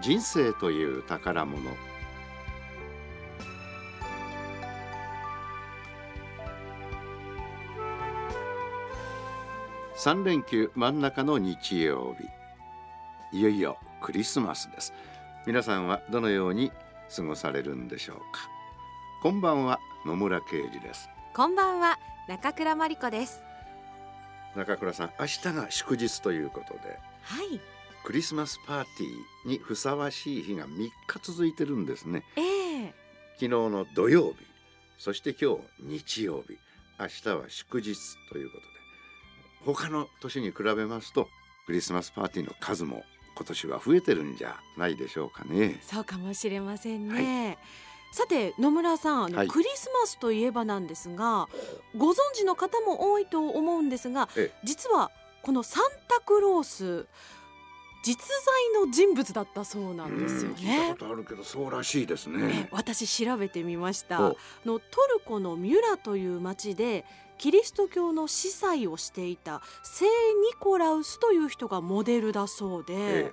[0.00, 1.70] 人生という宝物。
[9.96, 12.14] 3連休真ん中の日曜
[13.32, 13.38] 日。
[13.38, 14.92] いよいよクリスマスです。
[15.46, 16.70] 皆さんはどのように
[17.14, 18.50] 過ごされるんでしょうか。
[19.22, 21.08] こんばんは野村啓二です。
[21.34, 23.42] こんばんは中倉真理子です。
[24.54, 26.98] 中倉さん明日が祝日ということで。
[27.22, 27.75] はい
[28.06, 32.22] クリスマスパーティーにふさわしい日が3日続いてるんですね。
[32.36, 32.94] ええ。
[33.34, 34.36] 昨日の土曜日
[34.96, 36.56] そして今日日曜日
[37.00, 37.96] 明日は祝日
[38.30, 41.28] ということで他の年に比べますと
[41.66, 43.02] クリスマスパーティーの数も
[43.36, 45.80] 今年は増えてるんじゃないでしょうかね。
[45.82, 47.58] そうかもしれませんね、
[48.12, 49.48] さて野村さんあの、はい。
[49.48, 51.48] クリスマスといえばなんですが
[51.96, 54.60] ご存知の方も多いと思うんですがええ。
[54.62, 55.10] 実は
[55.42, 57.06] このサンタクロース
[58.06, 60.90] 実在の人物だったそうなんですよね。
[60.90, 64.20] たことあるけどそうらしいですえね私調べてみました。
[64.20, 64.78] のトル
[65.24, 67.04] コのミュラという町で
[67.36, 70.10] キリスト教の司祭をしていた聖ニ
[70.58, 73.24] コラウスという人がモデルだそうで、え